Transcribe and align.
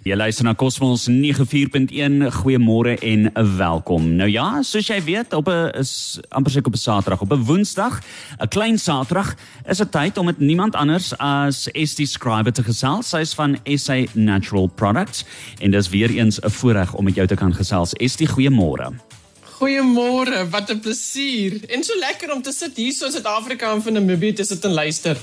Jy 0.00 0.16
luister 0.16 0.46
na 0.48 0.54
Cosmos 0.56 1.02
94.1. 1.12 2.22
Goeiemôre 2.32 2.94
en 3.04 3.26
welkom. 3.58 4.06
Nou 4.16 4.30
ja, 4.32 4.62
soos 4.64 4.86
jy 4.88 4.96
weet, 5.04 5.34
op 5.36 5.48
'n 5.52 5.76
is 5.76 6.18
amper 6.30 6.52
seker 6.52 6.72
op 6.72 6.74
'n 6.74 6.80
Saterdag, 6.80 7.20
op 7.20 7.32
'n 7.32 7.44
Woensdag, 7.44 8.00
'n 8.40 8.48
klein 8.48 8.78
Saterdag, 8.78 9.36
is 9.68 9.76
dit 9.76 9.92
tyd 9.92 10.16
om 10.16 10.24
met 10.24 10.38
niemand 10.38 10.74
anders 10.74 11.12
as 11.18 11.68
ST 11.72 12.08
Scriber 12.08 12.52
te 12.52 12.62
gesels. 12.62 13.08
Sy's 13.08 13.34
van 13.34 13.58
SA 13.64 14.04
Natural 14.14 14.66
Products 14.66 15.24
en 15.60 15.70
dis 15.70 15.88
weer 15.88 16.10
eens 16.10 16.40
'n 16.40 16.50
voorreg 16.50 16.94
om 16.94 17.04
met 17.04 17.14
jou 17.14 17.26
te 17.26 17.34
kan 17.34 17.54
gesels. 17.54 17.90
ST, 17.96 18.28
goeiemôre. 18.28 18.92
Goeiemôre, 19.60 20.48
wat 20.50 20.70
'n 20.70 20.80
plesier. 20.80 21.60
En 21.68 21.84
so 21.84 21.98
lekker 21.98 22.32
om 22.32 22.42
te 22.42 22.52
sit 22.52 22.76
hier 22.76 22.92
so 22.92 23.04
in 23.04 23.12
Suid-Afrika 23.12 23.72
en 23.72 23.82
van 23.82 23.92
Namibië 23.92 24.32
te 24.32 24.44
sit 24.44 24.64
en 24.64 24.72
luister. 24.72 25.16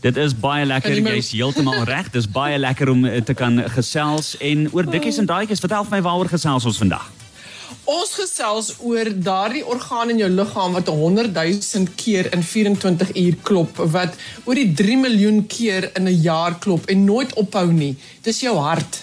Dit 0.00 0.16
is 0.16 0.34
baie 0.38 0.66
lekker. 0.66 0.94
Jy's 1.02 1.32
heeltemal 1.34 1.82
reg. 1.92 2.10
Dis 2.14 2.28
baie 2.30 2.58
lekker 2.58 2.92
om 2.92 3.04
eh, 3.04 3.22
te 3.22 3.34
kan 3.34 3.58
gesels 3.74 4.36
en 4.38 4.68
oor 4.72 4.86
dikkies 4.86 5.18
en 5.18 5.26
daadjies. 5.26 5.62
Vertel 5.64 5.86
vir 5.88 5.98
my 5.98 6.02
waaroor 6.06 6.30
gesels 6.30 6.68
ons 6.70 6.78
vandag. 6.78 7.08
Ons 7.88 8.12
gesels 8.18 8.74
oor 8.84 9.08
daardie 9.24 9.64
orgaan 9.64 10.12
in 10.12 10.20
jou 10.20 10.28
liggaam 10.28 10.76
wat 10.76 10.90
100 10.92 11.32
000 11.34 11.94
keer 11.96 12.28
in 12.36 12.42
24 12.44 13.14
uur 13.16 13.36
klop, 13.42 13.80
wat 13.94 14.16
oor 14.44 14.60
die 14.60 14.70
3 14.76 14.96
miljoen 15.06 15.46
keer 15.48 15.90
in 15.96 16.04
'n 16.04 16.20
jaar 16.20 16.58
klop 16.58 16.86
en 16.86 17.04
nooit 17.04 17.34
ophou 17.34 17.72
nie. 17.72 17.96
Dis 18.22 18.40
jou 18.40 18.56
hart. 18.56 19.02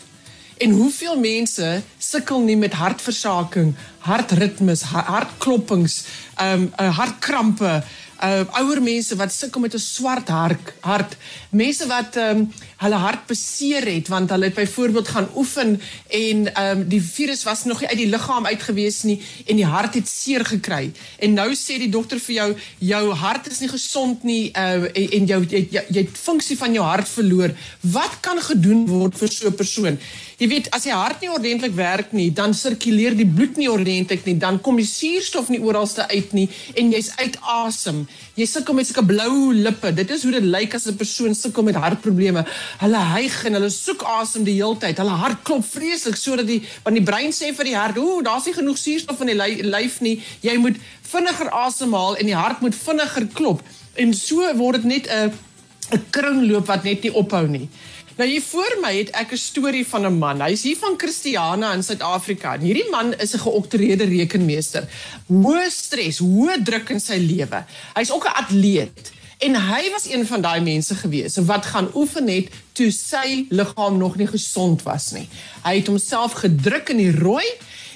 En 0.58 0.72
hoeveel 0.72 1.20
mense 1.20 1.82
sukkel 2.00 2.40
nie 2.40 2.56
met 2.58 2.74
hartversaking, 2.74 3.74
hartritmes, 4.08 4.82
hartklopings, 4.82 6.06
ehm 6.38 6.70
um, 6.80 6.92
hartkrampe, 7.00 7.84
uh 8.24 8.44
ouer 8.60 8.82
mense 8.82 9.16
wat 9.16 9.32
sukkel 9.34 9.62
met 9.62 9.74
'n 9.74 9.80
swart 9.80 10.28
hart, 10.28 10.74
hart. 10.82 11.18
Mense 11.50 11.88
wat 11.88 12.16
ehm 12.16 12.46
hulle 12.84 13.00
hart 13.00 13.26
beseer 13.28 13.86
het 13.88 14.08
want 14.12 14.30
hulle 14.30 14.50
het 14.50 14.58
byvoorbeeld 14.58 15.08
gaan 15.08 15.30
oefen 15.36 15.82
en 16.08 16.54
ehm 16.54 16.80
um, 16.80 16.88
die 16.90 17.02
virus 17.02 17.44
was 17.44 17.64
nog 17.64 17.80
nie 17.80 17.90
uit 17.90 17.98
die 17.98 18.10
liggaam 18.10 18.46
uit 18.46 18.64
gewees 18.64 19.04
nie 19.04 19.22
en 19.46 19.56
die 19.56 19.66
hart 19.66 19.94
het 19.94 20.08
seer 20.08 20.46
gekry. 20.46 20.92
En 21.20 21.34
nou 21.34 21.50
sê 21.56 21.80
die 21.80 21.90
dokter 21.90 22.20
vir 22.20 22.36
jou 22.36 22.50
jou 22.80 23.04
hart 23.14 23.48
is 23.52 23.60
nie 23.60 23.72
gesond 23.72 24.24
nie 24.24 24.52
uh 24.52 24.84
en, 24.86 25.10
en 25.18 25.26
jou 25.26 25.42
jy, 25.50 25.68
jy, 25.72 25.84
jy 25.90 26.04
het 26.04 26.18
funksie 26.18 26.58
van 26.58 26.74
jou 26.74 26.84
hart 26.86 27.10
verloor. 27.10 27.56
Wat 27.82 28.20
kan 28.22 28.42
gedoen 28.42 28.86
word 28.88 29.18
vir 29.18 29.32
so 29.32 29.48
'n 29.48 29.56
persoon? 29.56 30.00
Jy 30.36 30.48
weet 30.52 30.68
as 30.76 30.84
jy 30.84 30.92
hart 30.92 31.22
nie 31.24 31.32
ordentlik 31.32 31.76
werk 31.78 32.12
nie, 32.12 32.28
dan 32.36 32.54
sirkuleer 32.54 33.16
die 33.16 33.28
bloed 33.28 33.56
nie 33.56 33.70
ordentlik 33.72 34.26
nie, 34.28 34.36
dan 34.38 34.60
kom 34.60 34.76
die 34.76 34.88
suurstof 34.88 35.48
nie 35.50 35.62
oralste 35.64 36.08
uit 36.12 36.34
nie 36.36 36.50
en 36.76 36.92
jy's 36.92 37.14
uit 37.22 37.38
asem. 37.42 38.04
Jy 38.36 38.46
sukkel 38.52 38.76
met 38.76 38.88
sulke 38.90 39.06
blou 39.08 39.54
lippe. 39.56 39.94
Dit 39.96 40.12
is 40.12 40.26
hoe 40.28 40.34
dit 40.36 40.44
lyk 40.44 40.76
as 40.76 40.88
'n 40.88 40.98
persoon 41.00 41.36
sukkel 41.36 41.64
met 41.64 41.76
hartprobleme. 41.76 42.44
Hulle 42.80 43.02
hyg 43.14 43.46
en 43.46 43.54
hulle 43.54 43.70
soek 43.70 44.04
asem 44.04 44.44
die 44.44 44.58
hele 44.58 44.78
tyd. 44.78 44.98
Hulle 44.98 45.18
hart 45.22 45.44
klop 45.44 45.66
vreeslik 45.66 46.16
sodat 46.16 46.48
die 46.48 46.62
want 46.84 46.96
die 46.96 47.06
brein 47.06 47.32
sê 47.32 47.54
vir 47.56 47.66
die 47.66 47.76
hart, 47.76 47.98
"Ooh, 47.98 48.24
daar's 48.24 48.46
nie 48.46 48.54
genoeg 48.54 48.78
suurstof 48.78 49.22
in 49.22 49.28
die 49.28 49.64
lyf 49.64 50.02
nie. 50.02 50.22
Jy 50.42 50.58
moet 50.58 50.78
vinniger 51.02 51.50
asemhaal 51.50 52.18
en 52.18 52.26
die 52.26 52.36
hart 52.36 52.62
moet 52.62 52.76
vinniger 52.76 53.28
klop." 53.34 53.62
En 53.96 54.14
so 54.14 54.56
word 54.56 54.84
dit 54.84 54.84
net 54.84 55.08
'n 55.08 55.34
'n 55.92 56.06
kringloop 56.10 56.66
wat 56.66 56.84
net 56.84 57.04
nie 57.04 57.14
ophou 57.14 57.48
nie. 57.48 57.70
Nou 58.16 58.28
hier 58.30 58.42
voor 58.42 58.78
my 58.80 58.94
het 58.96 59.10
ek 59.12 59.34
'n 59.34 59.38
storie 59.38 59.88
van 59.88 60.06
'n 60.06 60.18
man. 60.18 60.42
Hy's 60.42 60.64
hier 60.64 60.78
van 60.78 60.96
Christiana 60.98 61.74
in 61.74 61.84
Suid-Afrika. 61.84 62.58
Hierdie 62.60 62.90
man 62.90 63.14
is 63.14 63.34
'n 63.34 63.40
geoktroeerde 63.40 64.06
rekenmeester. 64.06 64.88
Hoë 65.28 65.70
stres, 65.70 66.20
hoë 66.20 66.64
druk 66.64 66.90
in 66.90 67.00
sy 67.00 67.18
lewe. 67.18 67.66
Hy's 67.94 68.12
ook 68.12 68.26
'n 68.26 68.38
atleet. 68.44 69.12
En 69.38 69.56
hy 69.56 69.90
was 69.92 70.08
een 70.08 70.26
van 70.26 70.42
daai 70.42 70.62
mense 70.62 70.96
gewees 70.96 71.36
wat 71.36 71.66
gaan 71.66 71.90
oefen 71.96 72.28
het 72.28 72.52
toe 72.72 72.92
sy 72.92 73.46
liggaam 73.50 73.98
nog 73.98 74.16
nie 74.16 74.28
gesond 74.28 74.84
was 74.84 75.12
nie. 75.12 75.28
Hy 75.64 75.76
het 75.80 75.88
homself 75.88 76.40
gedruk 76.44 76.90
in 76.90 76.98
die 76.98 77.12
rooi 77.12 77.46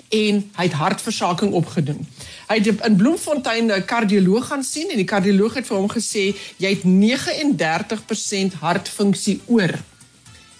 en 0.10 0.42
hy 0.58 0.66
het 0.66 0.73
hartversaking 0.73 1.54
opgedoen. 1.54 2.08
Hy 2.50 2.58
het 2.60 2.86
in 2.86 2.95
Bloemfontein 2.95 3.72
'n 3.72 3.86
kardioloog 3.86 4.48
gaan 4.48 4.64
sien 4.64 4.89
en 4.89 4.98
die 4.98 5.05
kardioloog 5.05 5.54
het 5.54 5.67
vir 5.67 5.77
hom 5.77 5.89
gesê 5.89 6.36
jy 6.58 6.70
het 6.70 6.83
39% 6.83 8.54
hartfunksie 8.60 9.39
oor 9.45 9.80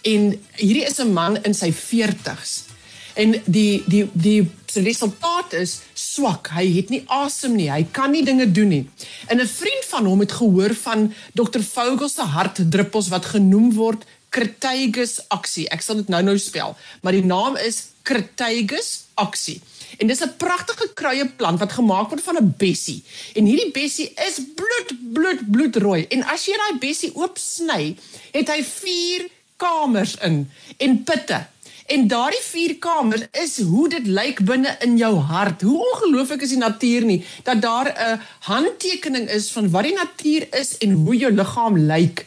en 0.01 0.41
hierdie 0.56 0.85
is 0.85 1.00
'n 1.00 1.13
man 1.13 1.44
in 1.44 1.53
sy 1.53 1.72
40s. 1.73 2.69
En 3.14 3.36
die 3.46 3.84
die 3.86 4.09
die 4.14 4.50
se 4.66 4.81
resultaat 4.81 5.53
is 5.53 5.80
swak. 5.94 6.52
Hy 6.53 6.66
het 6.75 6.90
nie 6.90 7.03
asem 7.08 7.56
nie. 7.56 7.70
Hy 7.72 7.88
kan 7.92 8.12
nie 8.12 8.24
dinge 8.25 8.52
doen 8.52 8.68
nie. 8.68 8.86
En 9.28 9.42
'n 9.42 9.47
vriend 9.47 9.86
van 9.90 10.06
hom 10.06 10.20
het 10.20 10.31
gehoor 10.31 10.74
van 10.75 11.14
Dr. 11.34 11.59
Vogel 11.59 12.09
se 12.09 12.22
hartdruppels 12.22 13.08
wat 13.08 13.25
genoem 13.25 13.74
word 13.74 14.06
Crataegus 14.30 15.20
aksie. 15.28 15.66
Ek 15.70 15.81
sal 15.81 15.96
dit 15.96 16.08
nou-nou 16.08 16.38
spel, 16.38 16.75
maar 17.02 17.16
die 17.18 17.25
naam 17.25 17.58
is 17.58 17.90
Crataegus 18.06 19.09
aksie. 19.14 19.62
En 19.97 20.08
dis 20.08 20.22
'n 20.22 20.38
pragtige 20.38 20.91
kruieplant 20.94 21.59
wat 21.59 21.72
gemaak 21.72 22.09
word 22.09 22.24
van 22.24 22.38
'n 22.38 22.53
bessie. 22.58 23.03
En 23.34 23.46
hierdie 23.46 23.72
bessie 23.72 24.14
is 24.28 24.40
bloed 24.56 25.14
bloed 25.14 25.52
bloedrooi. 25.52 26.06
En 26.09 26.24
as 26.24 26.46
jy 26.46 26.53
daai 26.58 26.80
bessie 26.80 27.16
oop 27.16 27.38
sny, 27.38 27.97
het 28.31 28.47
hy 28.47 28.64
4 28.64 29.28
kamers 29.58 30.16
in 30.16 30.52
en 30.78 31.03
putte. 31.03 31.47
En 31.89 32.03
daardie 32.07 32.41
vier 32.45 32.75
kamers 32.77 33.23
is 33.41 33.55
hoe 33.66 33.88
dit 33.89 34.05
lyk 34.05 34.44
binne 34.45 34.75
in 34.85 34.97
jou 34.97 35.16
hart. 35.25 35.63
Hoe 35.66 35.79
ongelooflik 35.88 36.44
is 36.45 36.51
die 36.53 36.61
natuur 36.61 37.05
nie 37.09 37.23
dat 37.47 37.61
daar 37.61 37.89
'n 37.89 38.19
handtekening 38.45 39.25
is 39.29 39.50
van 39.51 39.69
wat 39.73 39.83
die 39.83 39.95
natuur 39.97 40.45
is 40.59 40.78
en 40.78 40.91
hoe 40.91 41.16
jou 41.17 41.31
liggaam 41.33 41.78
lyk. 41.78 42.25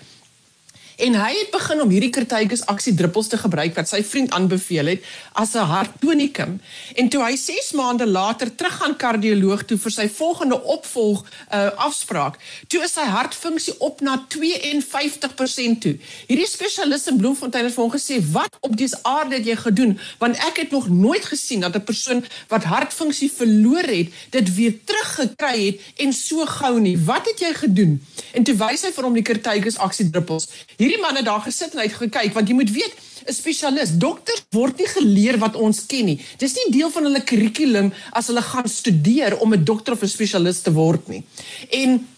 En 0.96 1.14
hy 1.16 1.32
het 1.38 1.50
begin 1.52 1.80
om 1.80 1.90
hierdie 1.92 2.10
Crataegus 2.12 2.64
aksie 2.68 2.92
druppels 2.94 3.30
te 3.32 3.38
gebruik 3.40 3.74
wat 3.78 3.88
sy 3.88 4.02
vriend 4.04 4.32
aanbeveel 4.36 4.92
het 4.92 5.04
as 5.32 5.54
'n 5.54 5.64
harttonikum. 5.64 6.60
En 6.94 7.08
toe 7.08 7.22
hy 7.24 7.36
6 7.36 7.72
maande 7.72 8.06
later 8.06 8.54
terug 8.54 8.76
gaan 8.76 8.96
kardioloog 8.96 9.64
toe 9.64 9.78
vir 9.78 9.90
sy 9.90 10.08
volgende 10.08 10.62
opvolg 10.62 11.24
uh, 11.52 11.70
afspraak, 11.76 12.38
toe 12.68 12.82
is 12.82 12.92
sy 12.92 13.04
hartfunksie 13.04 13.74
op 13.78 14.00
na 14.00 14.26
52% 14.28 15.80
toe. 15.80 15.96
Hierdie 16.26 16.46
spesialist 16.46 17.06
in 17.08 17.16
Bloemfontein 17.16 17.64
het 17.64 17.74
vir 17.74 17.84
hom 17.84 17.92
gesê: 17.92 18.20
"Wat 18.32 18.56
op 18.60 18.76
dies 18.76 19.02
aarde 19.02 19.34
het 19.34 19.46
jy 19.46 19.56
gedoen? 19.56 19.98
Want 20.18 20.36
ek 20.36 20.56
het 20.56 20.70
nog 20.70 20.88
nooit 20.88 21.24
gesien 21.24 21.60
dat 21.60 21.74
'n 21.74 21.84
persoon 21.84 22.24
wat 22.48 22.64
hartfunksie 22.64 23.32
verloor 23.32 23.84
het, 23.84 24.08
dit 24.30 24.54
weer 24.54 24.74
teruggekry 24.84 25.66
het 25.66 25.80
en 25.96 26.12
so 26.12 26.46
gou 26.46 26.80
nie. 26.80 26.98
Wat 26.98 27.26
het 27.26 27.40
jy 27.40 27.54
gedoen?" 27.54 28.00
En 28.32 28.44
toe 28.44 28.54
wys 28.54 28.82
hy 28.82 28.92
vir 28.92 29.04
hom 29.04 29.14
die 29.14 29.22
Crataegus 29.22 29.78
aksie 29.78 30.10
druppels. 30.10 30.48
Hierdie 30.82 30.98
man 30.98 31.14
het 31.14 31.28
daar 31.28 31.42
gesit 31.44 31.76
en 31.76 31.78
hy 31.78 31.86
het 31.86 31.98
gekyk 32.00 32.32
want 32.34 32.48
jy 32.50 32.54
moet 32.58 32.70
weet 32.74 32.94
'n 33.22 33.34
spesialis 33.34 33.92
dokters 34.02 34.42
word 34.50 34.78
nie 34.78 34.88
geleer 34.90 35.38
wat 35.38 35.54
ons 35.54 35.86
ken 35.86 36.08
nie. 36.10 36.18
Dis 36.38 36.56
nie 36.58 36.72
deel 36.74 36.90
van 36.90 37.04
hulle 37.06 37.22
kurrikulum 37.22 37.92
as 38.10 38.26
hulle 38.26 38.42
gaan 38.42 38.68
studeer 38.68 39.38
om 39.38 39.54
'n 39.54 39.64
dokter 39.64 39.92
of 39.92 40.02
'n 40.02 40.08
spesialis 40.08 40.60
te 40.60 40.72
word 40.72 41.08
nie. 41.08 41.22
En 41.70 42.08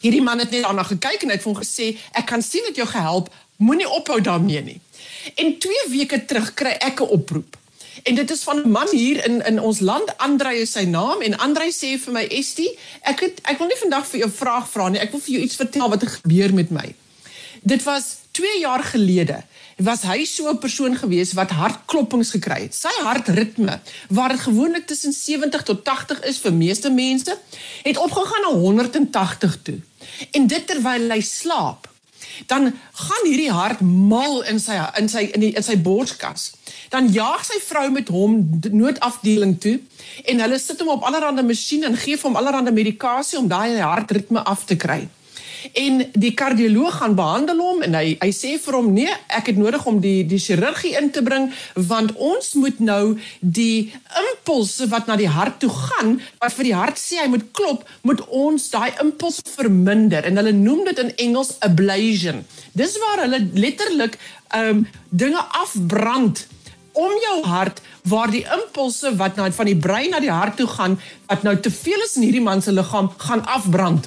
hierdie 0.00 0.22
man 0.22 0.38
het 0.38 0.50
net 0.50 0.62
daarna 0.62 0.82
gekyk 0.82 1.22
en 1.22 1.28
hy 1.28 1.34
het 1.34 1.42
vir 1.42 1.52
hom 1.52 1.62
gesê 1.62 1.96
ek 2.12 2.26
kan 2.26 2.42
sien 2.42 2.62
dat 2.66 2.76
jou 2.76 2.86
gehelp 2.86 3.32
moenie 3.56 3.88
ophou 3.88 4.20
daarmee 4.20 4.62
nie. 4.62 4.80
En 5.34 5.58
2 5.58 5.88
weke 5.88 6.24
terug 6.24 6.54
kry 6.54 6.76
ek 6.80 7.00
'n 7.00 7.08
oproep. 7.08 7.56
En 8.02 8.14
dit 8.14 8.30
is 8.30 8.42
van 8.42 8.56
'n 8.60 8.70
man 8.70 8.88
hier 8.90 9.24
in 9.24 9.40
in 9.46 9.60
ons 9.60 9.80
land, 9.80 10.16
Andrei 10.18 10.60
is 10.60 10.72
sy 10.72 10.84
naam 10.84 11.22
en 11.22 11.38
Andrei 11.38 11.70
sê 11.70 11.98
vir 11.98 12.12
my 12.12 12.26
Estie, 12.30 12.78
ek 13.00 13.20
het 13.20 13.40
ek 13.42 13.58
wil 13.58 13.66
nie 13.66 13.80
vandag 13.80 14.06
vir 14.06 14.20
jou 14.20 14.30
vraag 14.30 14.68
vra 14.68 14.88
nie, 14.88 15.00
ek 15.00 15.10
wil 15.10 15.20
vir 15.20 15.34
jou 15.34 15.42
iets 15.42 15.56
vertel 15.56 15.88
wat 15.88 16.02
gebeur 16.02 16.54
met 16.54 16.70
my 16.70 16.94
dit 17.64 17.82
was 17.82 18.16
2 18.30 18.60
jaar 18.60 18.82
gelede 18.84 19.42
was 19.76 20.02
hy 20.02 20.24
so 20.24 20.50
'n 20.50 20.58
persoon 20.58 20.96
gewees 20.96 21.32
wat 21.32 21.50
hartklopings 21.50 22.30
gekry 22.30 22.60
het. 22.62 22.74
Sy 22.74 22.92
hartritme 23.02 23.80
dit 24.08 24.40
gewoonlik 24.40 24.86
tussen 24.86 25.12
70 25.12 25.62
tot 25.62 25.84
80 25.84 26.20
is 26.22 26.38
vir 26.38 26.52
meeste 26.52 26.90
mense, 26.90 27.38
het 27.82 27.96
opgegaan 27.96 28.42
na 28.42 28.52
180 28.58 29.62
toe. 29.62 29.80
En 30.30 30.46
dit 30.46 30.66
terwyl 30.66 31.10
hy 31.10 31.20
slaap. 31.20 31.88
Dan 32.46 32.74
gaan 32.92 33.24
hierdie 33.24 33.50
hart 33.50 33.80
mal 33.80 34.42
in 34.42 34.60
sy 34.60 34.78
in 34.98 35.08
sy 35.08 35.30
in 35.32 35.40
die 35.40 35.52
in 35.54 35.62
sy 35.62 35.76
borskas. 35.76 36.52
Dan 36.88 37.08
jaag 37.08 37.44
sy 37.44 37.58
vrou 37.66 37.90
met 37.90 38.08
hom 38.08 38.60
noodafdeling 38.70 39.60
toe 39.60 39.80
en 40.24 40.40
hulle 40.40 40.58
sit 40.58 40.78
hom 40.80 40.88
op 40.88 41.02
allerlei 41.02 41.42
masjiene 41.42 41.86
en 41.86 41.96
gee 41.96 42.18
hom 42.22 42.36
allerlei 42.36 42.72
medikasie 42.72 43.38
om 43.38 43.48
daai 43.48 43.80
hartritme 43.80 44.44
af 44.44 44.64
te 44.64 44.76
kry 44.76 45.08
en 45.72 46.04
die 46.12 46.34
kardioloog 46.34 46.98
gaan 47.00 47.14
behandel 47.18 47.60
hom 47.62 47.82
en 47.86 47.96
hy 47.98 48.16
hy 48.20 48.30
sê 48.34 48.54
vir 48.60 48.78
hom 48.78 48.92
nee 48.96 49.12
ek 49.28 49.52
het 49.52 49.60
nodig 49.60 49.86
om 49.90 50.00
die 50.04 50.24
die 50.28 50.40
chirurgie 50.42 50.94
in 51.00 51.10
te 51.14 51.22
bring 51.24 51.50
want 51.90 52.14
ons 52.16 52.52
moet 52.60 52.80
nou 52.80 53.16
die 53.40 53.92
impulse 54.24 54.88
wat 54.92 55.08
na 55.08 55.16
die 55.20 55.30
hart 55.30 55.60
toe 55.62 55.72
gaan 55.72 56.18
wat 56.42 56.56
vir 56.58 56.70
die 56.70 56.76
hart 56.76 57.00
sê 57.00 57.22
hy 57.22 57.28
moet 57.32 57.46
klop 57.56 57.84
moet 58.02 58.20
ons 58.28 58.70
daai 58.70 58.92
impuls 59.02 59.40
verminder. 59.54 60.24
En 60.24 60.40
hulle 60.40 60.54
noem 60.56 60.84
dit 60.88 61.00
in 61.02 61.12
Engels 61.28 61.54
ablation. 61.64 62.42
Dis 62.72 62.96
waar 63.02 63.24
hulle 63.26 63.40
letterlik 63.54 64.18
um 64.54 64.84
dinge 65.10 65.40
afbrand 65.62 66.46
om 66.94 67.14
jou 67.22 67.36
hart 67.50 67.80
waar 68.10 68.30
die 68.30 68.44
impulse 68.56 69.10
wat 69.18 69.38
nou 69.38 69.48
van 69.56 69.70
die 69.70 69.78
brein 69.86 70.12
na 70.14 70.20
die 70.22 70.30
hart 70.30 70.58
toe 70.60 70.68
gaan 70.70 70.98
wat 71.26 71.42
nou 71.46 71.56
te 71.58 71.72
veel 71.74 72.04
is 72.06 72.14
in 72.18 72.28
hierdie 72.28 72.44
man 72.44 72.62
se 72.62 72.74
liggaam 72.74 73.10
gaan 73.18 73.42
afbrand 73.56 74.06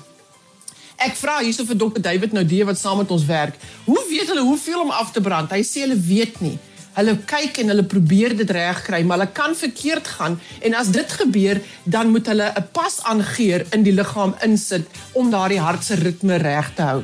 Ek 0.98 1.14
vra 1.14 1.36
hierso 1.46 1.62
vir 1.68 1.78
dokter 1.78 2.02
David 2.02 2.34
Noudee 2.34 2.66
wat 2.66 2.80
saam 2.80 2.98
met 2.98 3.12
ons 3.14 3.26
werk. 3.30 3.58
Hoe 3.86 4.00
weet 4.10 4.32
hulle 4.32 4.42
hoeveel 4.42 4.82
om 4.82 4.90
af 4.90 5.12
te 5.14 5.22
brand? 5.22 5.52
Hy 5.54 5.62
sê 5.62 5.84
hulle 5.86 5.98
weet 6.02 6.40
nie. 6.42 6.56
Hulle 6.98 7.14
kyk 7.30 7.60
en 7.62 7.70
hulle 7.70 7.84
probeer 7.86 8.34
dit 8.40 8.50
regkry, 8.58 9.04
maar 9.06 9.20
hulle 9.20 9.34
kan 9.38 9.54
verkeerd 9.56 10.08
gaan 10.18 10.40
en 10.66 10.78
as 10.80 10.90
dit 10.90 11.12
gebeur, 11.20 11.62
dan 11.86 12.10
moet 12.10 12.26
hulle 12.34 12.48
'n 12.50 12.66
pas 12.74 12.96
aangeur 13.14 13.66
in 13.72 13.84
die 13.84 13.94
liggaam 13.94 14.34
insit 14.42 14.88
om 15.14 15.30
daardie 15.30 15.62
hart 15.62 15.84
se 15.84 15.96
ritme 15.96 16.38
reg 16.42 16.74
te 16.76 16.82
hou. 16.82 17.04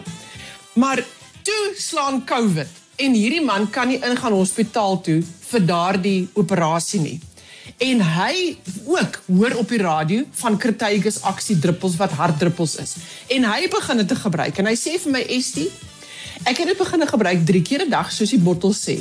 Maar 0.74 1.04
toe 1.44 1.63
slaan 1.78 2.25
COVID 2.25 2.68
en 2.96 3.13
hierdie 3.13 3.46
man 3.46 3.69
kan 3.69 3.88
nie 3.88 4.01
ingaan 4.01 4.34
hospitaal 4.34 5.01
toe 5.01 5.22
vir 5.22 5.66
daardie 5.66 6.30
operasie 6.34 7.00
nie. 7.00 7.19
En 7.78 8.02
hy 8.02 8.58
ook 8.86 9.22
hoor 9.28 9.56
op 9.58 9.70
die 9.70 9.81
radio 9.81 10.24
van 10.31 10.58
Crataegus 10.58 11.22
aksie 11.22 11.60
druppels 11.60 11.96
wat 11.96 12.12
hartdruppels 12.12 12.75
is. 12.75 12.96
En 13.28 13.44
hy 13.50 13.68
begin 13.70 13.98
dit 13.98 14.08
te 14.08 14.16
gebruik 14.16 14.58
en 14.58 14.70
hy 14.70 14.75
sê 14.78 15.00
vir 15.02 15.12
my 15.12 15.24
Estie, 15.28 15.72
ek 16.44 16.58
het 16.58 16.68
dit 16.68 16.78
begin 16.78 17.08
gebruik 17.08 17.46
3 17.46 17.62
keer 17.62 17.86
'n 17.86 17.90
dag 17.90 18.12
soos 18.12 18.30
die 18.30 18.40
bottel 18.40 18.74
sê. 18.74 18.98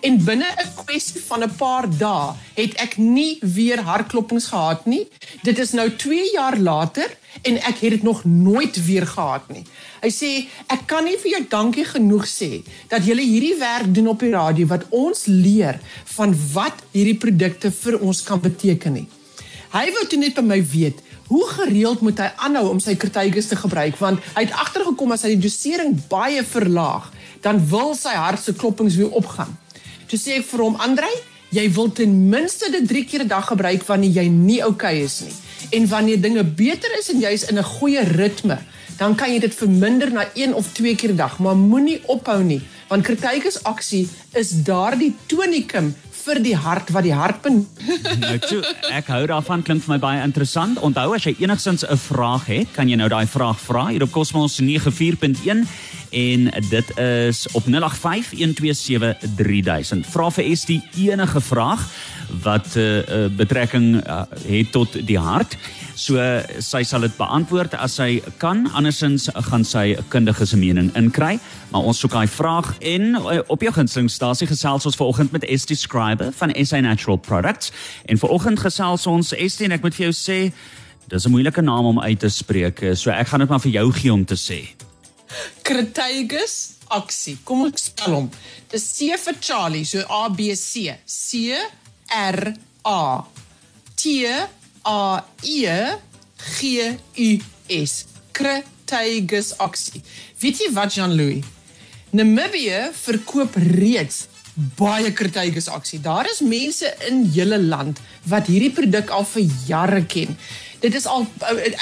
En 0.00 0.24
binne 0.24 0.46
'n 0.46 0.84
kwessie 0.84 1.20
van 1.26 1.42
'n 1.42 1.54
paar 1.56 1.86
dae 1.98 2.34
het 2.54 2.74
ek 2.74 2.96
nie 2.96 3.38
weer 3.40 3.80
hartklopings 3.80 4.46
gehad 4.46 4.86
nie. 4.86 5.08
Dit 5.42 5.58
is 5.58 5.70
nou 5.72 5.96
2 5.96 6.30
jaar 6.32 6.58
later 6.58 7.16
en 7.42 7.56
ek 7.56 7.78
het 7.78 7.90
dit 7.90 8.02
nog 8.02 8.24
nooit 8.24 8.84
weer 8.84 9.06
gehad 9.06 9.48
nie. 9.48 9.64
Hy 10.00 10.10
sê 10.10 10.48
ek 10.66 10.86
kan 10.86 11.04
nie 11.04 11.16
vir 11.16 11.30
jou 11.30 11.44
dankie 11.48 11.84
genoeg 11.84 12.26
sê 12.26 12.62
dat 12.88 13.06
jy 13.06 13.14
hierdie 13.16 13.58
werk 13.58 13.94
doen 13.94 14.08
op 14.08 14.20
die 14.20 14.30
radio 14.30 14.66
wat 14.66 14.86
ons 14.88 15.24
leer 15.26 15.80
van 16.04 16.34
wat 16.52 16.82
hierdie 16.92 17.18
produkte 17.18 17.70
vir 17.70 18.00
ons 18.00 18.22
kan 18.22 18.40
beteken 18.40 18.92
nie. 18.92 19.08
Hy 19.72 19.90
wou 19.94 20.06
toe 20.06 20.18
net 20.18 20.34
by 20.34 20.42
my 20.42 20.62
weet 20.66 20.98
Hoe 21.30 21.46
gereeld 21.46 22.00
moet 22.00 22.18
hy 22.18 22.26
aanhou 22.42 22.72
om 22.72 22.80
sy 22.82 22.96
Crataegus 22.98 23.46
te 23.52 23.56
gebruik 23.56 23.94
want 24.02 24.18
hy 24.34 24.42
het 24.48 24.54
agtergekom 24.64 25.12
as 25.14 25.22
hy 25.22 25.36
die 25.36 25.44
dosering 25.44 25.92
baie 26.10 26.42
verlaag, 26.42 27.06
dan 27.44 27.60
wil 27.70 27.94
sy 27.94 28.16
hart 28.18 28.42
se 28.42 28.54
klopings 28.58 28.96
weer 28.98 29.14
opgaan. 29.14 29.52
Toe 30.10 30.18
sê 30.18 30.40
ek 30.40 30.46
vir 30.48 30.60
hom, 30.64 30.74
Andrei, 30.82 31.10
jy 31.54 31.68
wil 31.76 31.92
ten 31.94 32.10
minste 32.32 32.66
dit 32.74 32.82
3 32.82 33.04
keer 33.06 33.22
'n 33.22 33.30
dag 33.30 33.46
gebruik 33.46 33.84
wanneer 33.86 34.10
jy 34.18 34.26
nie 34.26 34.58
oukei 34.58 34.98
okay 34.98 35.04
is 35.06 35.20
nie. 35.22 35.36
En 35.70 35.86
wanneer 35.86 36.20
dinge 36.20 36.42
beter 36.42 36.90
is 36.98 37.10
en 37.14 37.20
jy's 37.20 37.46
in 37.46 37.58
'n 37.58 37.62
goeie 37.62 38.02
ritme, 38.02 38.58
dan 38.98 39.14
kan 39.14 39.30
jy 39.30 39.38
dit 39.38 39.54
verminder 39.54 40.10
na 40.10 40.26
1 40.34 40.54
of 40.54 40.66
2 40.74 40.96
keer 40.96 41.12
'n 41.12 41.16
dag, 41.16 41.38
maar 41.38 41.54
moenie 41.54 42.02
ophou 42.06 42.42
nie, 42.42 42.60
want 42.88 43.04
Crataegus 43.04 43.62
aksie 43.62 44.08
is 44.34 44.50
daardie 44.50 45.14
tonikum 45.26 45.94
vir 46.30 46.38
die 46.44 46.56
hart 46.56 46.90
wat 46.94 47.02
die 47.06 47.14
hart 47.16 47.42
ben. 47.42 47.66
nou 48.22 48.36
toe, 48.44 48.60
ek 48.94 49.06
hou 49.10 49.26
daarvan 49.30 49.62
klink 49.66 49.82
vir 49.84 49.94
my 49.96 50.00
baie 50.02 50.20
interessant. 50.22 50.78
Onthou 50.84 51.14
as 51.16 51.24
jy 51.26 51.32
enigsins 51.42 51.82
'n 51.84 51.96
vraag 51.98 52.44
het, 52.46 52.68
kan 52.76 52.88
jy 52.88 52.96
nou 53.00 53.08
daai 53.10 53.26
vraag 53.26 53.58
vra 53.58 53.88
hier 53.90 54.02
op 54.06 54.12
Cosmos 54.14 54.60
94.1 54.60 55.66
en 56.10 56.50
dit 56.70 56.98
is 56.98 57.46
op 57.54 57.64
0851273000. 57.66 57.72
Vra 60.10 60.30
vir 60.30 60.56
ST 60.56 60.70
enige 60.96 61.40
vraag 61.40 61.80
wat 62.42 62.66
'n 62.74 62.78
uh, 62.78 62.98
uh, 62.98 63.26
betrekking 63.36 64.06
uh, 64.06 64.22
het 64.46 64.72
tot 64.72 65.06
die 65.06 65.18
hart. 65.18 65.56
So 66.00 66.16
sy 66.64 66.80
sal 66.88 67.04
dit 67.04 67.16
beantwoord 67.18 67.74
as 67.76 67.98
sy 67.98 68.22
kan. 68.40 68.64
Andersins 68.72 69.26
gaan 69.50 69.64
sy 69.68 69.92
'n 69.92 70.04
kundige 70.08 70.46
se 70.46 70.56
mening 70.56 70.88
inkry. 70.96 71.38
Maar 71.70 71.82
ons 71.82 71.98
soek 71.98 72.12
daai 72.12 72.28
vraag 72.28 72.78
en 72.80 73.14
uh, 73.20 73.40
op 73.46 73.60
jou 73.60 73.72
gunstelingstasie 73.72 74.46
gesels 74.46 74.86
ons 74.86 74.96
vanoggend 74.96 75.32
met 75.32 75.44
ST 75.44 75.76
Scriber 75.76 76.32
van 76.32 76.54
SA 76.64 76.80
Natural 76.80 77.16
Products. 77.16 77.72
En 78.06 78.18
vanoggend 78.18 78.60
gesels 78.60 79.06
ons 79.06 79.34
ST 79.36 79.60
en 79.60 79.72
ek 79.72 79.82
moet 79.82 79.94
vir 79.94 80.08
jou 80.08 80.14
sê 80.16 80.52
dis 81.08 81.26
'n 81.26 81.30
moeilike 81.30 81.60
naam 81.60 81.84
om 81.84 82.00
uit 82.00 82.18
te 82.18 82.28
spreek. 82.28 82.80
So 82.94 83.10
ek 83.10 83.28
gaan 83.28 83.40
dit 83.40 83.48
maar 83.48 83.60
vir 83.60 83.72
jou 83.72 83.92
gee 83.92 84.12
om 84.12 84.24
te 84.24 84.36
sê. 84.36 84.72
Crataegus 85.62 86.80
aksie. 86.88 87.36
Kom 87.44 87.66
ek 87.66 87.78
spel 87.78 88.14
hom. 88.14 88.30
Dis 88.70 88.96
C 88.96 89.12
vir 89.16 89.36
Charlie, 89.40 89.84
so 89.84 90.00
A 90.08 90.28
B 90.28 90.54
C. 90.54 90.96
C 91.04 91.52
R 92.08 92.54
A 92.84 93.24
T 93.96 94.24
A 94.88 95.24
E 95.42 95.76
G 96.58 96.96
U 97.16 97.30
S. 97.68 98.06
Crataegus 98.32 99.52
aksie. 99.58 100.02
Weet 100.40 100.60
jy 100.62 100.70
wat 100.72 100.94
Jean-Louis? 100.96 101.44
Namibië 102.16 102.90
verkoop 102.96 103.54
reeds 103.76 104.26
baie 104.78 105.12
Crataegus 105.12 105.68
aksie. 105.68 106.00
Daar 106.00 106.28
is 106.30 106.40
mense 106.40 106.88
in 107.08 107.22
julle 107.34 107.60
land 107.62 108.00
wat 108.30 108.48
hierdie 108.50 108.72
produk 108.74 109.12
al 109.14 109.28
vir 109.34 109.46
jare 109.68 110.02
ken 110.08 110.36
dit 110.80 110.94
is 110.94 111.06
al 111.06 111.26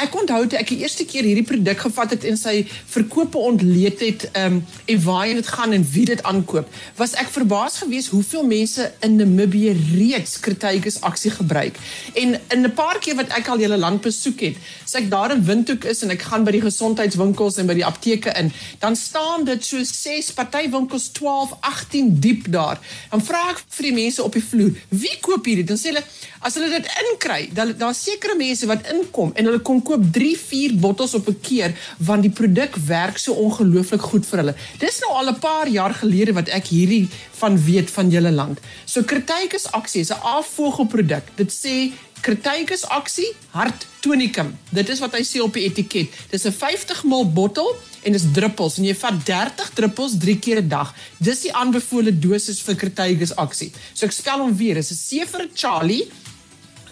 ek 0.03 0.17
onthou 0.21 0.41
toe 0.47 0.59
ek 0.59 0.73
die 0.73 0.81
eerste 0.83 1.07
keer 1.09 1.27
hierdie 1.27 1.47
produk 1.47 1.79
gevat 1.87 2.15
het 2.17 2.25
en 2.29 2.39
sy 2.41 2.65
verkope 2.91 3.39
ontleed 3.39 4.03
het 4.03 4.29
um, 4.39 4.61
en 4.87 5.03
waar 5.05 5.27
dit 5.29 5.51
gaan 5.55 5.73
en 5.77 5.87
wie 5.93 6.05
dit 6.09 6.23
aankoop 6.23 6.69
was 6.99 7.15
ek 7.23 7.31
verbaas 7.35 7.79
geweest 7.83 8.13
hoeveel 8.15 8.47
mense 8.49 8.89
in 9.07 9.17
Namibië 9.21 9.75
reeds 9.95 10.39
Crataegus 10.43 11.01
aksie 11.07 11.31
gebruik. 11.31 11.77
En 12.15 12.35
in 12.55 12.65
'n 12.65 12.75
paar 12.75 12.99
keer 12.99 13.17
wat 13.17 13.31
ek 13.39 13.49
al 13.49 13.61
julle 13.61 13.77
land 13.77 14.01
besoek 14.01 14.41
het 14.41 14.57
sê 14.85 15.03
ek 15.03 15.11
daar 15.11 15.31
in 15.35 15.45
Windhoek 15.45 15.85
is 15.85 16.03
en 16.03 16.11
ek 16.11 16.23
gaan 16.23 16.45
by 16.45 16.51
die 16.51 16.65
gesondheidswinkels 16.65 17.59
en 17.59 17.67
by 17.67 17.75
die 17.75 17.87
apteke 17.87 18.35
in 18.39 18.53
dan 18.79 18.97
staan 18.97 19.45
dit 19.45 19.65
so 19.65 19.83
6 19.83 20.33
party 20.33 20.71
winkels 20.71 21.11
12 21.13 21.57
18 21.61 22.21
diep 22.21 22.51
daar. 22.53 22.79
Dan 23.11 23.23
vra 23.23 23.51
ek 23.51 23.63
vir 23.69 23.85
die 23.91 23.95
mense 23.95 24.23
op 24.23 24.33
die 24.33 24.43
vloer 24.43 24.73
wie 24.89 25.17
koop 25.21 25.45
hierdie? 25.45 25.65
Dan 25.65 25.79
sê 25.79 25.93
hulle 25.93 26.05
as 26.41 26.55
hulle 26.55 26.71
dit 26.71 26.87
inkry 27.05 27.49
dan 27.53 27.75
daar's 27.79 28.03
sekere 28.03 28.37
mense 28.39 28.67
wat 28.67 28.88
inkom 28.95 29.33
en 29.35 29.45
hulle 29.45 29.61
kon 29.61 29.83
koop 29.83 30.03
3, 30.13 30.37
4 30.39 30.75
bottels 30.81 31.15
op 31.15 31.29
'n 31.29 31.41
keer 31.41 31.75
want 31.99 32.23
die 32.23 32.31
produk 32.31 32.77
werk 32.87 33.19
so 33.19 33.33
ongelooflik 33.33 34.01
goed 34.01 34.27
vir 34.27 34.39
hulle. 34.39 34.55
Dis 34.79 35.01
nou 35.01 35.13
al 35.13 35.31
'n 35.31 35.39
paar 35.39 35.69
jaar 35.69 35.95
gelede 35.95 36.33
wat 36.33 36.49
ek 36.49 36.67
hierdie 36.67 37.09
van 37.41 37.65
weet 37.65 37.91
van 37.91 38.11
julle 38.11 38.31
land. 38.31 38.59
So 38.85 39.03
Crataegus 39.03 39.71
aksie 39.73 40.01
is 40.01 40.11
'n 40.11 40.21
afvogelproduk. 40.23 41.25
Dit 41.37 41.53
sê 41.53 41.93
Crataegus 42.21 42.83
aksie 42.91 43.29
hart 43.55 43.87
tonicum. 44.03 44.51
Dit 44.75 44.89
is 44.89 44.99
wat 44.99 45.15
hy 45.15 45.23
sê 45.27 45.41
op 45.43 45.55
die 45.55 45.65
etiket. 45.69 46.09
Dis 46.31 46.47
'n 46.47 46.53
50 46.53 47.05
ml 47.05 47.33
bottel 47.33 47.77
en 48.03 48.13
dis 48.13 48.27
druppels 48.33 48.79
en 48.79 48.85
jy 48.85 48.95
vat 48.95 49.25
30 49.25 49.71
druppels 49.75 50.19
3 50.19 50.39
keer 50.39 50.61
'n 50.63 50.69
dag. 50.69 50.95
Dis 51.19 51.41
die 51.41 51.55
aanbevole 51.55 52.19
dosis 52.19 52.61
vir 52.61 52.75
Crataegus 52.75 53.37
aksie. 53.37 53.73
So 53.95 54.07
ek 54.07 54.13
spel 54.13 54.39
hom 54.39 54.57
weer. 54.57 54.75
Dis 54.75 54.91
'n 54.91 54.97
C 54.97 55.27
vir 55.27 55.49
Charlie 55.55 56.11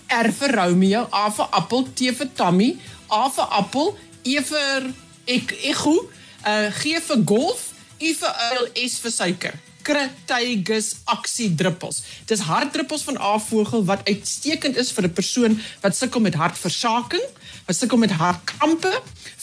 R 0.09 0.31
vir 0.33 0.55
Romeo, 0.57 1.07
A 1.11 1.29
vir 1.31 1.49
appel, 1.51 1.87
T 1.95 2.11
vir 2.15 2.31
Tommy, 2.37 2.77
A 3.09 3.29
vir 3.29 3.49
appel, 3.61 3.95
E 4.25 4.41
vir 4.43 4.91
ek 5.27 5.55
ego, 5.71 5.97
uh, 6.47 6.69
G 6.81 6.99
vir 7.09 7.25
golf, 7.25 7.73
U 7.97 8.13
vir 8.21 8.43
uil, 8.53 8.69
S 8.87 8.99
vir 9.03 9.15
suiker. 9.15 9.66
Crataegus 9.87 10.89
aksie 11.15 11.53
druppels. 11.55 12.03
Dis 12.27 12.43
hartdruppels 12.49 13.05
van 13.07 13.21
A-vogel 13.23 13.85
wat 13.87 14.03
uitstekend 14.09 14.77
is 14.83 14.91
vir 14.91 15.05
'n 15.07 15.13
persoon 15.13 15.61
wat 15.83 15.97
sukkel 15.97 16.21
met 16.21 16.35
hartversaking, 16.35 17.23
wat 17.67 17.77
sukkel 17.77 17.99
met 17.99 18.11
hartkrampe, 18.11 18.93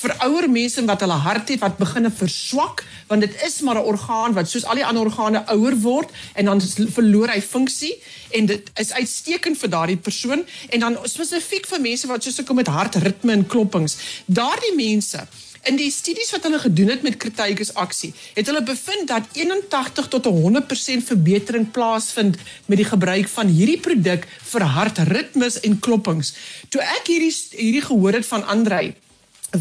vir 0.02 0.16
ouer 0.26 0.50
mense 0.50 0.84
wat 0.86 1.00
hulle 1.00 1.20
hart 1.28 1.50
het 1.50 1.60
wat 1.64 1.78
begine 1.78 2.12
verswak, 2.12 2.84
want 3.08 3.22
dit 3.22 3.44
is 3.46 3.62
maar 3.62 3.76
'n 3.76 3.88
orgaan 3.92 4.34
wat 4.34 4.50
soos 4.50 4.66
al 4.66 4.76
die 4.76 4.86
ander 4.86 5.06
organe 5.06 5.46
ouer 5.48 5.76
word 5.80 6.10
en 6.34 6.46
dan 6.46 6.62
verloor 6.98 7.30
hy 7.30 7.42
funksie 7.42 7.96
en 8.32 8.46
dit 8.46 8.72
is 8.76 8.92
uitstekend 8.92 9.58
vir 9.58 9.70
daardie 9.70 9.98
persoon 9.98 10.46
en 10.70 10.80
dan 10.80 10.98
spesifiek 11.04 11.66
vir 11.68 11.82
mense 11.82 12.08
wat 12.08 12.24
so 12.24 12.32
sukkel 12.32 12.56
met 12.56 12.68
hartritme 12.68 13.32
en 13.32 13.48
kloppings. 13.48 13.98
Daardie 14.26 14.76
mense 14.76 15.28
In 15.64 15.78
die 15.80 15.92
studies 15.96 16.32
wat 16.36 16.44
hulle 16.44 16.60
gedoen 16.60 16.90
het 16.92 17.06
met 17.06 17.16
Crataegus 17.18 17.70
aksie, 17.80 18.10
het 18.36 18.50
hulle 18.52 18.64
bevind 18.68 19.08
dat 19.08 19.30
81 19.32 20.10
tot 20.12 20.26
100% 20.28 21.06
verbetering 21.08 21.70
plaasvind 21.72 22.36
met 22.66 22.82
die 22.82 22.88
gebruik 22.90 23.30
van 23.32 23.48
hierdie 23.48 23.80
produk 23.80 24.28
vir 24.52 24.68
hartritmes 24.76 25.62
en 25.64 25.80
kloppings. 25.80 26.34
Toe 26.68 26.84
ek 26.84 27.08
hierdie 27.08 27.32
hierdie 27.56 27.86
gehoor 27.88 28.20
het 28.20 28.28
van 28.28 28.44
Andrei 28.44 28.92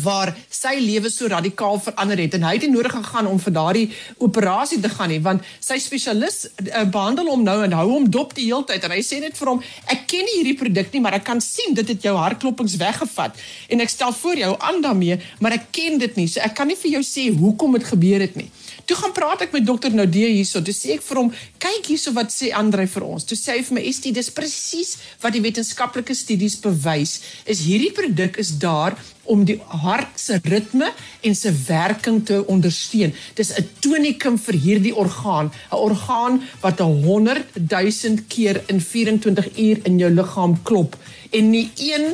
waar 0.00 0.32
sy 0.48 0.74
lewe 0.80 1.10
so 1.12 1.28
radikaal 1.28 1.80
verander 1.80 2.18
het 2.18 2.34
en 2.34 2.46
hy 2.46 2.54
het 2.56 2.66
nie 2.66 2.72
nodig 2.72 2.94
gegaan 2.96 3.28
om 3.28 3.40
vir 3.42 3.52
daardie 3.52 3.86
operasie 4.24 4.80
te 4.80 4.88
gaan 4.92 5.12
nie 5.12 5.20
want 5.24 5.44
sy 5.60 5.78
spesialis 5.82 6.46
uh, 6.48 6.84
behandel 6.84 7.28
hom 7.32 7.44
nou 7.44 7.58
en 7.66 7.76
hou 7.76 7.88
hom 7.90 8.08
dop 8.10 8.34
die 8.38 8.48
hele 8.48 8.64
tyd 8.68 8.84
en 8.88 8.96
hy 8.96 9.02
sê 9.04 9.20
net 9.20 9.36
vir 9.38 9.52
hom 9.52 9.62
ek 9.92 10.06
ken 10.10 10.24
nie 10.28 10.38
hierdie 10.40 10.58
produk 10.64 10.92
nie 10.94 11.04
maar 11.04 11.18
ek 11.18 11.26
kan 11.28 11.42
sien 11.44 11.76
dit 11.76 11.94
het 11.94 12.08
jou 12.08 12.16
hartklopings 12.16 12.78
weggevat 12.80 13.36
en 13.68 13.84
ek 13.84 13.92
stel 13.92 14.16
voor 14.16 14.44
jou 14.44 14.52
aan 14.58 14.80
daarmee 14.84 15.20
maar 15.40 15.58
ek 15.58 15.68
ken 15.74 16.00
dit 16.00 16.16
nie. 16.16 16.28
So 16.30 16.40
ek 16.44 16.56
kan 16.56 16.70
nie 16.70 16.78
vir 16.78 16.96
jou 16.98 17.04
sê 17.06 17.28
hoekom 17.34 17.76
dit 17.76 17.88
gebeur 17.92 18.24
het 18.24 18.36
nie 18.38 18.48
Toe 18.92 19.00
gaan 19.00 19.12
praat 19.16 19.40
ek 19.46 19.54
met 19.56 19.64
dokter 19.64 19.94
Nadia 19.96 20.28
hierso. 20.28 20.60
Toe 20.60 20.74
sê 20.76 20.90
ek 20.98 21.04
vir 21.06 21.16
hom, 21.16 21.30
kyk 21.64 21.86
hierso 21.88 22.10
wat 22.12 22.28
sê 22.28 22.50
Andre 22.52 22.84
vir 22.92 23.06
ons. 23.06 23.24
Toe 23.24 23.38
sê 23.40 23.54
hy 23.54 23.62
vir 23.64 23.76
my, 23.78 23.84
"Estie, 23.88 24.12
dis 24.12 24.28
presies 24.28 24.98
wat 25.22 25.32
die 25.32 25.40
wetenskaplike 25.40 26.12
studies 26.14 26.58
bewys. 26.60 27.20
Is 27.46 27.64
hierdie 27.64 27.94
produk 27.96 28.36
is 28.36 28.50
daar 28.58 28.92
om 29.24 29.44
die 29.44 29.58
hart 29.82 30.20
se 30.20 30.38
ritme 30.44 30.92
en 31.22 31.34
se 31.34 31.52
werking 31.68 32.24
te 32.26 32.46
ondersteun. 32.46 33.14
Dis 33.34 33.52
'n 33.58 33.68
tonikum 33.80 34.38
vir 34.38 34.54
hierdie 34.54 34.94
orgaan, 34.94 35.50
'n 35.70 35.76
orgaan 35.76 36.42
wat 36.60 36.80
'n 36.80 37.02
100 37.04 37.46
000 37.54 38.18
keer 38.28 38.62
in 38.66 38.80
24 38.80 39.56
uur 39.56 39.78
in 39.84 39.98
jou 39.98 40.10
liggaam 40.10 40.62
klop 40.62 40.96
en 41.32 41.50
nie 41.50 41.70
een 41.80 42.06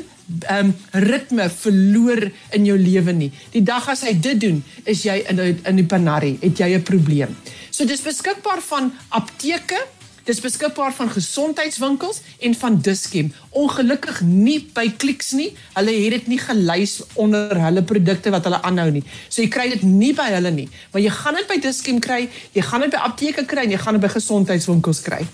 um, 0.51 0.73
ritme 0.93 1.49
verloor 1.51 2.31
in 2.57 2.67
jou 2.69 2.79
lewe 2.79 3.13
nie. 3.13 3.31
Die 3.53 3.65
dag 3.67 3.89
as 3.89 4.05
hy 4.07 4.15
dit 4.15 4.41
doen, 4.41 4.63
is 4.85 5.05
jy 5.07 5.21
in 5.31 5.41
in 5.43 5.79
die 5.81 5.87
panari, 5.87 6.37
het 6.43 6.59
jy 6.59 6.75
'n 6.79 6.83
probleem. 6.83 7.37
So 7.71 7.85
dis 7.85 8.03
beskikbaar 8.03 8.61
van 8.61 8.93
apteke 9.09 9.87
Dis 10.29 10.43
beskikbaar 10.45 10.93
van 10.93 11.09
gesondheidswinkels 11.09 12.21
en 12.45 12.55
van 12.55 12.81
Dischem. 12.81 13.33
Ongelukkig 13.51 14.21
nie 14.21 14.59
by 14.75 14.93
Clicks 14.97 15.31
nie. 15.33 15.55
Hulle 15.73 15.95
het 16.03 16.11
dit 16.11 16.27
nie 16.27 16.39
gelys 16.39 17.01
onder 17.15 17.57
hulle 17.57 17.83
produkte 17.83 18.31
wat 18.31 18.45
hulle 18.45 18.61
aanhou 18.61 18.91
nie. 18.91 19.05
So 19.29 19.41
jy 19.41 19.49
kry 19.49 19.71
dit 19.73 19.83
nie 19.89 20.13
by 20.13 20.29
hulle 20.37 20.53
nie, 20.53 20.69
maar 20.93 21.01
jy 21.01 21.17
gaan 21.17 21.41
dit 21.41 21.49
by 21.49 21.57
Dischem 21.65 22.05
kry, 22.05 22.27
jy 22.53 22.63
gaan 22.63 22.85
dit 22.85 22.93
by 22.93 23.05
apteke 23.09 23.49
kry 23.49 23.65
en 23.65 23.73
jy 23.73 23.81
gaan 23.81 23.97
dit 23.97 24.05
by 24.05 24.13
gesondheidswinkels 24.19 25.01
kry 25.07 25.25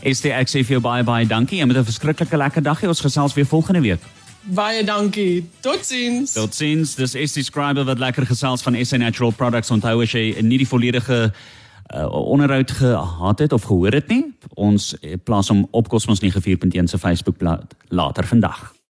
Estie, 0.00 0.32
ek 0.32 0.48
sê 0.48 0.62
vir 0.64 0.78
jou 0.78 0.82
baie 0.82 1.04
baie 1.04 1.26
dankie. 1.28 1.58
Jy 1.58 1.66
moet 1.66 1.76
'n 1.76 1.84
verskriklike 1.84 2.36
lekker 2.36 2.62
dag. 2.62 2.82
Ons 2.82 3.00
gesels 3.00 3.34
weer 3.34 3.46
volgende 3.46 3.80
week. 3.80 4.00
Baie 4.42 4.84
dankie. 4.84 5.48
Totsiens. 5.60 6.32
Totsiens. 6.32 6.94
Dis 6.94 7.14
Estie 7.14 7.44
Scriber 7.44 7.84
wat 7.84 7.98
lekker 7.98 8.26
gesels 8.26 8.62
van 8.62 8.74
SA 8.84 8.96
Natural 8.96 9.30
Products. 9.30 9.70
Onthou 9.70 10.02
as 10.02 10.12
jy 10.12 10.34
nie 10.42 10.58
die 10.58 10.66
volledige 10.66 11.32
uh, 11.94 12.06
onderhoud 12.10 12.70
gehad 12.70 13.38
het 13.38 13.52
of 13.52 13.62
gehoor 13.62 13.92
het 13.92 14.08
nie, 14.08 14.24
ons 14.54 14.94
plaas 15.24 15.48
hom 15.48 15.68
op 15.70 15.88
Cosmos 15.88 16.20
94.1 16.20 16.84
se 16.84 16.98
Facebookblad 16.98 17.74
later 17.88 18.26
vandag. 18.26 18.72